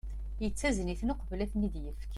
Yettazen-iten 0.43 1.11
uqbel 1.13 1.39
ad 1.43 1.49
ten-id-yefk. 1.51 2.01